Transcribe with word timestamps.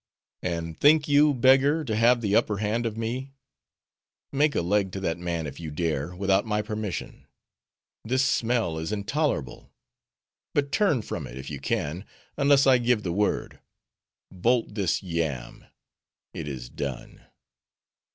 And 0.41 0.79
think 0.79 1.07
you, 1.07 1.31
beggar! 1.31 1.83
to 1.83 1.95
have 1.95 2.21
the 2.21 2.35
upper 2.35 2.57
hand 2.57 2.87
of 2.87 2.97
me? 2.97 3.33
Make 4.33 4.55
a 4.55 4.63
leg 4.63 4.91
to 4.93 4.99
that 4.99 5.19
man 5.19 5.45
if 5.45 5.59
you 5.59 5.69
dare, 5.69 6.15
without 6.15 6.43
my 6.43 6.63
permission. 6.63 7.27
This 8.03 8.25
smell 8.25 8.79
is 8.79 8.91
intolerable; 8.91 9.71
but 10.55 10.71
turn 10.71 11.03
from 11.03 11.27
it, 11.27 11.37
if 11.37 11.51
you 11.51 11.59
can, 11.59 12.03
unless 12.35 12.65
I 12.65 12.79
give 12.79 13.03
the 13.03 13.13
word. 13.13 13.59
Bolt 14.31 14.73
this 14.73 15.03
yam!—it 15.03 16.47
is 16.47 16.71
done. 16.71 17.23